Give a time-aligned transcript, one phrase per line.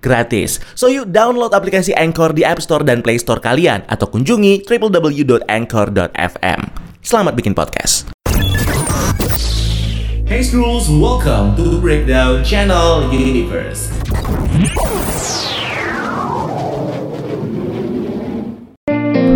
[0.00, 0.58] gratis.
[0.74, 6.60] So yuk download aplikasi Anchor di App Store dan Play Store kalian atau kunjungi www.anchor.fm.
[7.06, 8.10] Selamat bikin podcast.
[10.26, 13.94] Hey Scrolls, welcome to Breakdown Channel Universe.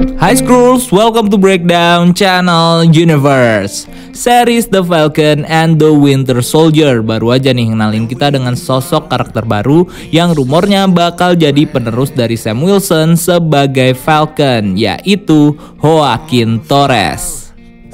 [0.01, 3.85] Hi Skrulls, welcome to Breakdown Channel Universe.
[4.17, 7.05] Series The Falcon and the Winter Soldier.
[7.05, 12.41] Baru aja nih kenalin kita dengan sosok karakter baru Yang rumornya bakal jadi penerus dari
[12.41, 17.39] Sam Wilson sebagai Falcon Yaitu Joaquin Torres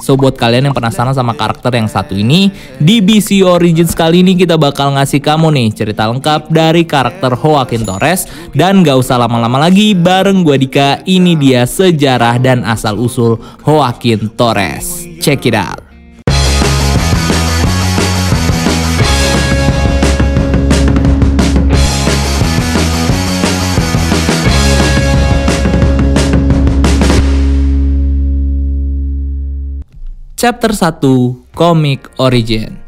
[0.07, 2.47] So buat kalian yang penasaran sama karakter yang satu ini,
[2.79, 7.83] di BC Origins kali ini kita bakal ngasih kamu nih cerita lengkap dari karakter Joaquin
[7.83, 8.23] Torres
[8.55, 13.35] dan gak usah lama-lama lagi bareng gue Dika, ini dia sejarah dan asal usul
[13.67, 15.03] Joaquin Torres.
[15.19, 15.86] Check it out.
[30.47, 32.79] Chapter 1 Comic Origin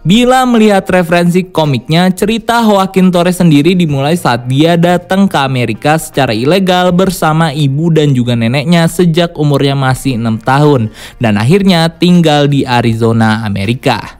[0.00, 6.32] Bila melihat referensi komiknya, cerita Joaquin Torres sendiri dimulai saat dia datang ke Amerika secara
[6.32, 10.88] ilegal bersama ibu dan juga neneknya sejak umurnya masih 6 tahun
[11.20, 14.19] dan akhirnya tinggal di Arizona, Amerika.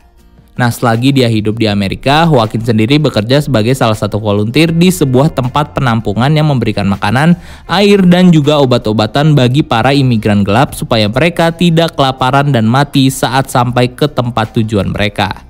[0.61, 5.33] Nah, selagi dia hidup di Amerika, Joaquin sendiri bekerja sebagai salah satu volunteer di sebuah
[5.33, 7.33] tempat penampungan yang memberikan makanan,
[7.65, 13.49] air, dan juga obat-obatan bagi para imigran gelap supaya mereka tidak kelaparan dan mati saat
[13.49, 15.50] sampai ke tempat tujuan mereka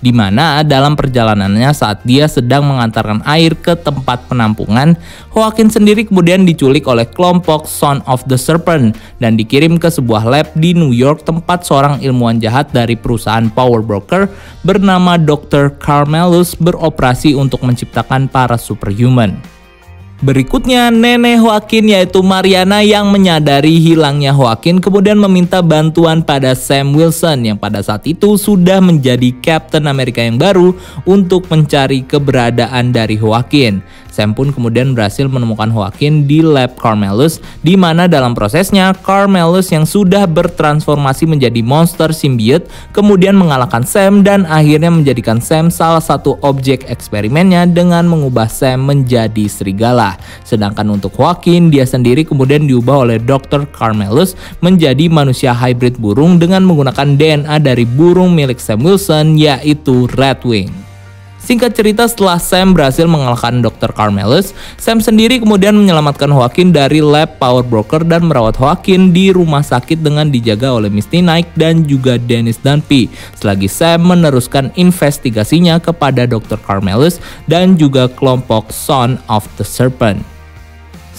[0.00, 4.96] di mana dalam perjalanannya saat dia sedang mengantarkan air ke tempat penampungan,
[5.32, 10.48] Joaquin sendiri kemudian diculik oleh kelompok Son of the Serpent dan dikirim ke sebuah lab
[10.56, 14.26] di New York tempat seorang ilmuwan jahat dari perusahaan power broker
[14.66, 15.76] bernama Dr.
[15.78, 19.59] Carmelus beroperasi untuk menciptakan para superhuman.
[20.20, 27.48] Berikutnya, nenek Joaquin yaitu Mariana yang menyadari hilangnya Joaquin kemudian meminta bantuan pada Sam Wilson
[27.48, 30.76] yang pada saat itu sudah menjadi Captain Amerika yang baru
[31.08, 33.80] untuk mencari keberadaan dari Joaquin.
[34.10, 39.86] Sam pun kemudian berhasil menemukan Joaquin di lab Carmelus, di mana dalam prosesnya Carmelus yang
[39.86, 46.86] sudah bertransformasi menjadi monster symbiote kemudian mengalahkan Sam dan akhirnya menjadikan Sam salah satu objek
[46.90, 50.18] eksperimennya dengan mengubah Sam menjadi serigala.
[50.42, 53.64] Sedangkan untuk Joaquin, dia sendiri kemudian diubah oleh Dr.
[53.70, 60.89] Carmelus menjadi manusia hybrid burung dengan menggunakan DNA dari burung milik Sam Wilson yaitu Redwing.
[61.40, 63.90] Singkat cerita setelah Sam berhasil mengalahkan Dr.
[63.96, 69.64] Carmelus, Sam sendiri kemudian menyelamatkan Joaquin dari lab Power Broker dan merawat Joaquin di rumah
[69.64, 73.10] sakit dengan dijaga oleh Misty Knight dan juga Dennis Dunphy.
[73.34, 76.60] Selagi Sam meneruskan investigasinya kepada Dr.
[76.60, 77.18] Carmelus
[77.48, 80.29] dan juga kelompok Son of the Serpent.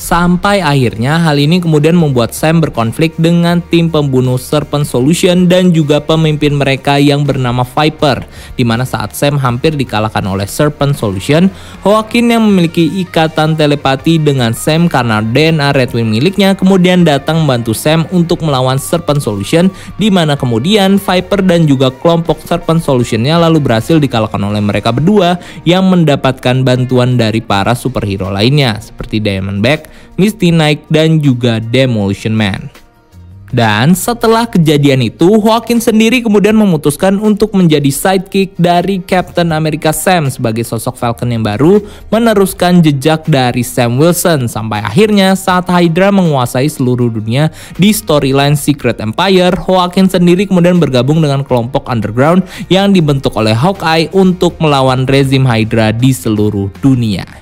[0.02, 6.02] Sampai akhirnya hal ini kemudian membuat Sam berkonflik dengan tim pembunuh Serpent Solution dan juga
[6.02, 8.26] pemimpin mereka yang bernama Viper.
[8.58, 11.54] Di mana saat Sam hampir dikalahkan oleh Serpent Solution,
[11.86, 18.10] Joaquin yang memiliki ikatan telepati dengan Sam karena DNA Redwing miliknya kemudian datang membantu Sam
[18.10, 19.70] untuk melawan Serpent Solution
[20.02, 25.38] di mana kemudian Viper dan juga kelompok Serpent Solutionnya lalu berhasil dikalahkan oleh mereka berdua
[25.62, 32.82] yang mendapatkan bantuan dari para superhero lainnya seperti Diamondback, Misty Knight, dan juga Demolition Man.
[33.52, 40.32] Dan setelah kejadian itu, Joaquin sendiri kemudian memutuskan untuk menjadi sidekick dari Captain America Sam
[40.32, 46.72] sebagai sosok Falcon yang baru, meneruskan jejak dari Sam Wilson sampai akhirnya saat Hydra menguasai
[46.72, 53.36] seluruh dunia di storyline Secret Empire, Joaquin sendiri kemudian bergabung dengan kelompok underground yang dibentuk
[53.36, 57.41] oleh Hawkeye untuk melawan rezim Hydra di seluruh dunia.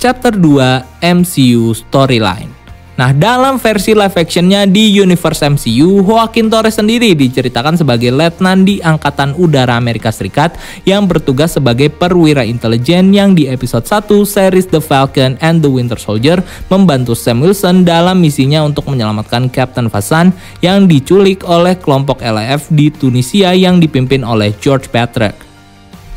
[0.00, 2.48] Chapter 2 MCU Storyline
[2.96, 8.80] Nah, dalam versi live actionnya di universe MCU, Joaquin Torres sendiri diceritakan sebagai letnan di
[8.80, 10.56] Angkatan Udara Amerika Serikat
[10.88, 16.00] yang bertugas sebagai perwira intelijen yang di episode 1 series The Falcon and the Winter
[16.00, 16.40] Soldier
[16.72, 20.32] membantu Sam Wilson dalam misinya untuk menyelamatkan Captain Fasan
[20.64, 25.49] yang diculik oleh kelompok LAF di Tunisia yang dipimpin oleh George Patrick.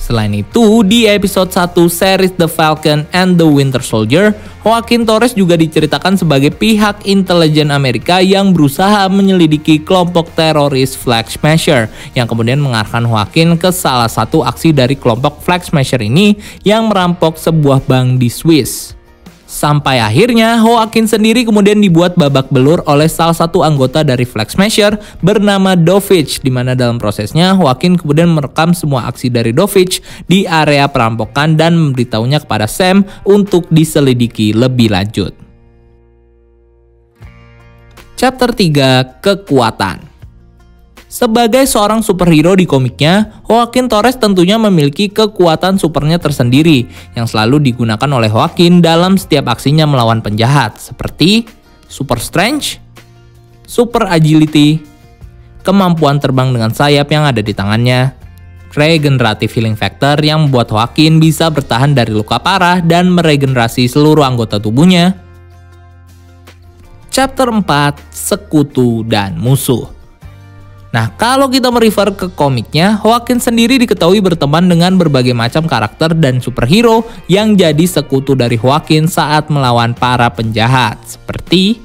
[0.03, 5.55] Selain itu, di episode 1 series The Falcon and the Winter Soldier, Joaquin Torres juga
[5.55, 11.87] diceritakan sebagai pihak intelijen Amerika yang berusaha menyelidiki kelompok teroris Flag Smasher
[12.19, 16.35] yang kemudian mengarahkan Joaquin ke salah satu aksi dari kelompok Flag Smasher ini
[16.67, 19.02] yang merampok sebuah bank di Swiss.
[19.53, 24.97] Sampai akhirnya Joaquin sendiri kemudian dibuat babak belur oleh salah satu anggota dari Flag Smasher
[25.21, 30.89] bernama Dovich di mana dalam prosesnya Joaquin kemudian merekam semua aksi dari Dovich di area
[30.89, 35.37] perampokan dan memberitahunya kepada Sam untuk diselidiki lebih lanjut.
[38.17, 40.02] Chapter 3 Kekuatan
[41.13, 48.09] sebagai seorang superhero di komiknya, Joaquin Torres tentunya memiliki kekuatan supernya tersendiri yang selalu digunakan
[48.09, 51.45] oleh Joaquin dalam setiap aksinya melawan penjahat, seperti
[51.85, 52.81] Super Strength,
[53.69, 54.81] Super Agility,
[55.61, 58.17] kemampuan terbang dengan sayap yang ada di tangannya,
[58.73, 64.57] Regenerative Healing Factor yang membuat Joaquin bisa bertahan dari luka parah dan meregenerasi seluruh anggota
[64.57, 65.13] tubuhnya.
[67.13, 70.02] Chapter 4 Sekutu dan Musuh
[70.93, 76.37] Nah, kalau kita merefer ke komiknya, Joaquin sendiri diketahui berteman dengan berbagai macam karakter dan
[76.37, 81.81] superhero yang jadi sekutu dari Joaquin saat melawan para penjahat, seperti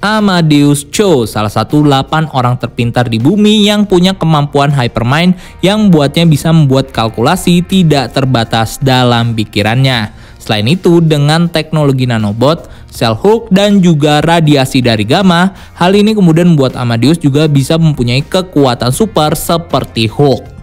[0.00, 6.24] Amadeus Cho, salah satu 8 orang terpintar di bumi yang punya kemampuan hypermind yang buatnya
[6.24, 10.25] bisa membuat kalkulasi tidak terbatas dalam pikirannya.
[10.46, 16.54] Selain itu, dengan teknologi nanobot, sel hook, dan juga radiasi dari gamma, hal ini kemudian
[16.54, 20.54] membuat Amadeus juga bisa mempunyai kekuatan super seperti Hulk.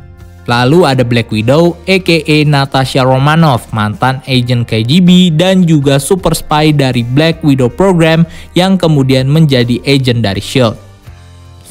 [0.47, 7.03] Lalu ada Black Widow, aka Natasha Romanoff, mantan agent KGB dan juga super spy dari
[7.03, 8.23] Black Widow program
[8.55, 10.92] yang kemudian menjadi agent dari SHIELD.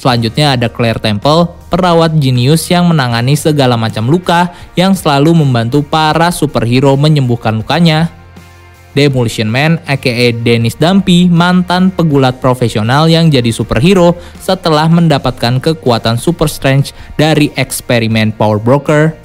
[0.02, 6.34] Selanjutnya ada Claire Temple, perawat jenius yang menangani segala macam luka yang selalu membantu para
[6.34, 8.10] superhero menyembuhkan lukanya.
[8.98, 16.50] Demolition Man aka Dennis Dumpy, mantan pegulat profesional yang jadi superhero setelah mendapatkan kekuatan super
[16.50, 19.21] strength dari eksperimen Power Broker.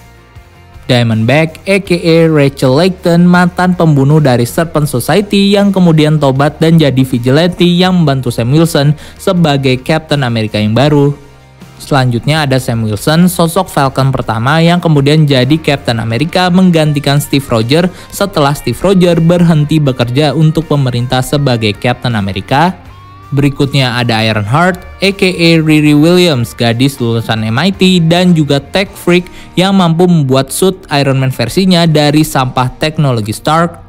[0.87, 7.67] Diamondback aka Rachel Layton, mantan pembunuh dari Serpent Society yang kemudian tobat dan jadi vigilante
[7.67, 11.11] yang membantu Sam Wilson sebagai Captain America yang baru.
[11.77, 17.91] Selanjutnya ada Sam Wilson, sosok Falcon pertama yang kemudian jadi Captain America menggantikan Steve Rogers
[18.09, 22.86] setelah Steve Rogers berhenti bekerja untuk pemerintah sebagai Captain America
[23.35, 25.29] Berikutnya ada Ironheart, aka
[25.59, 29.27] Riri Williams, gadis lulusan MIT dan juga tech freak
[29.59, 33.83] yang mampu membuat suit Iron Man versinya dari sampah teknologi Stark.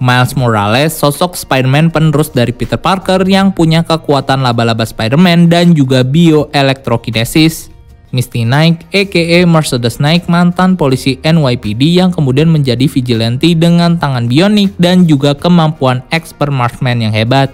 [0.00, 6.00] Miles Morales, sosok Spider-Man penerus dari Peter Parker yang punya kekuatan laba-laba Spider-Man dan juga
[6.00, 7.68] bioelektrokinesis.
[8.10, 14.72] Misty Knight, aka Mercedes Knight, mantan polisi NYPD yang kemudian menjadi vigilante dengan tangan bionik
[14.80, 17.52] dan juga kemampuan expert marksman yang hebat.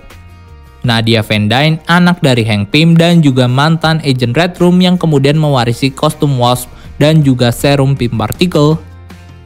[0.86, 5.34] Nadia Van Dyne, anak dari Hank Pym dan juga mantan agent Red Room yang kemudian
[5.34, 6.70] mewarisi kostum Wasp
[7.02, 8.78] dan juga serum Pym Particle.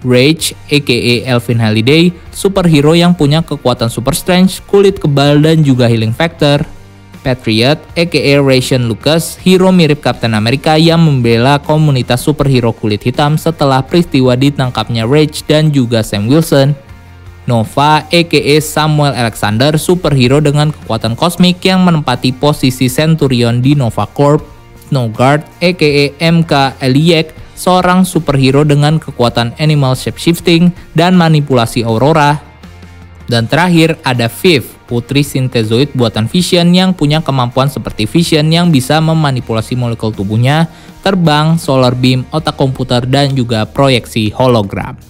[0.00, 6.12] Rage, aka Elvin Halliday, superhero yang punya kekuatan super strength, kulit kebal dan juga healing
[6.12, 6.64] factor.
[7.20, 13.84] Patriot, aka Ration Lucas, hero mirip Captain America yang membela komunitas superhero kulit hitam setelah
[13.84, 16.72] peristiwa ditangkapnya Rage dan juga Sam Wilson.
[17.50, 24.46] Nova aka Samuel Alexander, superhero dengan kekuatan kosmik yang menempati posisi Centurion di Nova Corp.
[24.86, 32.38] Snowguard aka MK Eliek, seorang superhero dengan kekuatan animal shapeshifting dan manipulasi aurora.
[33.30, 38.98] Dan terakhir ada Viv, putri sintezoid buatan Vision yang punya kemampuan seperti Vision yang bisa
[38.98, 40.66] memanipulasi molekul tubuhnya,
[41.06, 45.09] terbang, solar beam, otak komputer, dan juga proyeksi hologram.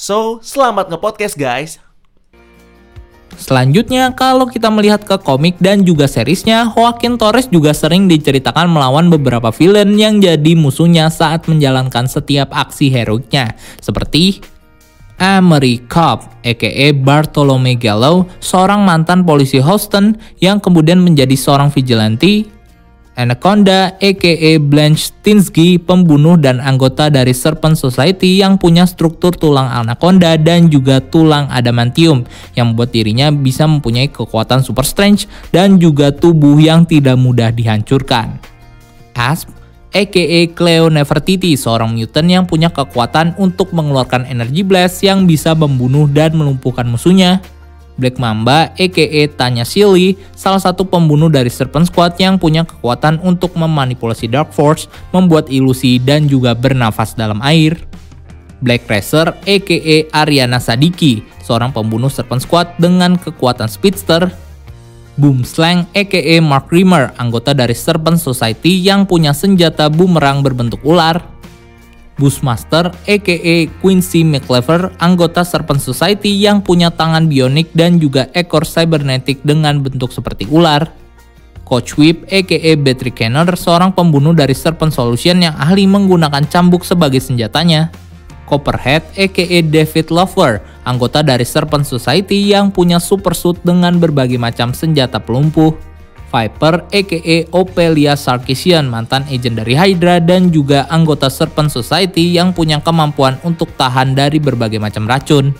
[0.00, 1.76] So, selamat nge-podcast guys!
[3.36, 9.12] Selanjutnya, kalau kita melihat ke komik dan juga seriesnya, Joaquin Torres juga sering diceritakan melawan
[9.12, 13.52] beberapa villain yang jadi musuhnya saat menjalankan setiap aksi heroiknya,
[13.84, 14.40] seperti
[15.20, 22.48] Emery Cobb, aka Bartolome Gallo, seorang mantan polisi Houston yang kemudian menjadi seorang vigilante
[23.18, 30.38] Anaconda aka Blanche Tinsky, pembunuh dan anggota dari Serpent Society yang punya struktur tulang anaconda
[30.38, 32.22] dan juga tulang adamantium
[32.54, 38.38] yang membuat dirinya bisa mempunyai kekuatan super strength dan juga tubuh yang tidak mudah dihancurkan.
[39.18, 45.52] Asp aka Cleo Nefertiti, seorang mutant yang punya kekuatan untuk mengeluarkan energi blast yang bisa
[45.58, 47.42] membunuh dan melumpuhkan musuhnya.
[48.00, 53.52] Black Mamba aka Tanya Silly, salah satu pembunuh dari Serpent Squad yang punya kekuatan untuk
[53.54, 57.76] memanipulasi Dark Force, membuat ilusi dan juga bernafas dalam air.
[58.64, 64.32] Black Racer aka Ariana Sadiki, seorang pembunuh Serpent Squad dengan kekuatan speedster.
[65.20, 71.20] Boomslang aka Mark Rimmer, anggota dari Serpent Society yang punya senjata bumerang berbentuk ular.
[72.20, 79.40] Bushmaster aka Quincy McLever, anggota Serpent Society yang punya tangan bionik dan juga ekor cybernetic
[79.40, 80.92] dengan bentuk seperti ular.
[81.64, 87.24] Coach Whip aka Battery Cannon, seorang pembunuh dari Serpent Solution yang ahli menggunakan cambuk sebagai
[87.24, 87.88] senjatanya.
[88.44, 94.74] Copperhead aka David Lover, anggota dari Serpent Society yang punya super suit dengan berbagai macam
[94.74, 95.89] senjata pelumpuh.
[96.30, 102.78] Viper aka Opelia Sarkisian, mantan agent dari Hydra dan juga anggota Serpent Society yang punya
[102.78, 105.50] kemampuan untuk tahan dari berbagai macam racun.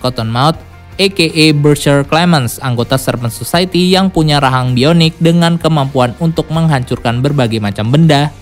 [0.00, 0.56] Cottonmouth
[0.96, 7.60] aka Berkshire Clemens, anggota Serpent Society yang punya rahang bionik dengan kemampuan untuk menghancurkan berbagai
[7.60, 8.32] macam benda.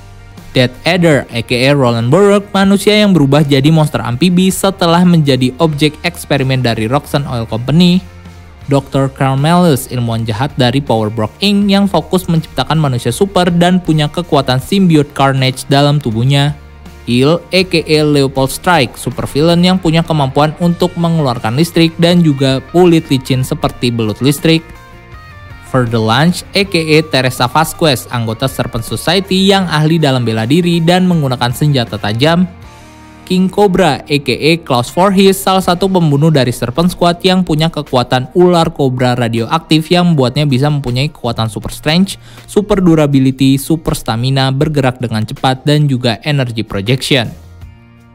[0.55, 6.63] Dead Adder aka Roland Burrock, manusia yang berubah jadi monster amfibi setelah menjadi objek eksperimen
[6.63, 8.14] dari Roxanne Oil Company.
[8.67, 9.13] Dr.
[9.13, 11.69] Carmelus, ilmuwan jahat dari Power Brock Inc.
[11.69, 16.57] yang fokus menciptakan manusia super dan punya kekuatan symbiote Carnage dalam tubuhnya.
[17.05, 23.05] Il, aka Leopold Strike, super villain yang punya kemampuan untuk mengeluarkan listrik dan juga kulit
[23.13, 24.65] licin seperti belut listrik.
[25.75, 31.99] Lunch, aka Teresa Vasquez, anggota Serpent Society yang ahli dalam bela diri dan menggunakan senjata
[31.99, 32.47] tajam.
[33.25, 38.69] King Cobra aka Klaus Voorhees salah satu pembunuh dari Serpent Squad yang punya kekuatan ular
[38.69, 45.25] kobra radioaktif yang membuatnya bisa mempunyai kekuatan super strength, super durability, super stamina, bergerak dengan
[45.25, 47.33] cepat dan juga energy projection.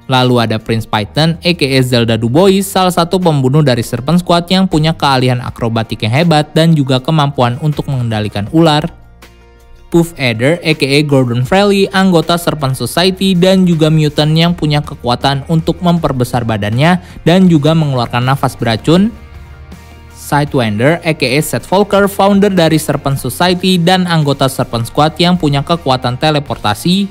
[0.10, 4.94] Lalu ada Prince Python aka Zelda Dubois, salah satu pembunuh dari Serpent Squad yang punya
[4.94, 8.86] keahlian akrobatik yang hebat dan juga kemampuan untuk mengendalikan ular.
[9.90, 15.82] Puff Adder aka Gordon Freely, anggota Serpent Society dan juga mutant yang punya kekuatan untuk
[15.82, 19.10] memperbesar badannya dan juga mengeluarkan nafas beracun.
[20.14, 26.22] Sidewinder aka Seth Volker, founder dari Serpent Society dan anggota Serpent Squad yang punya kekuatan
[26.22, 27.10] teleportasi.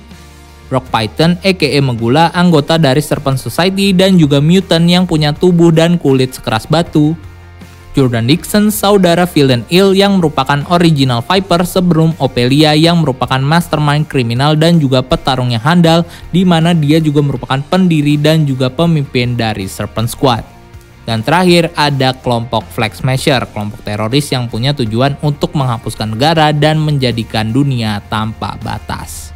[0.70, 5.98] Rock Python aka Megula, anggota dari Serpent Society dan juga mutant yang punya tubuh dan
[5.98, 7.18] kulit sekeras batu.
[7.98, 14.54] Jordan Dixon, saudara villain Il yang merupakan original Viper sebelum Opelia yang merupakan mastermind kriminal
[14.54, 19.66] dan juga petarung yang handal di mana dia juga merupakan pendiri dan juga pemimpin dari
[19.66, 20.46] Serpent Squad.
[21.10, 26.78] Dan terakhir ada kelompok Flag Smasher, kelompok teroris yang punya tujuan untuk menghapuskan negara dan
[26.78, 29.34] menjadikan dunia tanpa batas.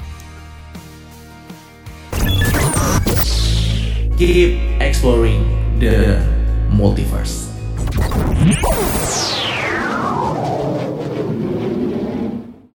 [4.14, 5.50] Keep exploring
[5.82, 6.22] the
[6.70, 7.51] multiverse.
[7.94, 9.41] you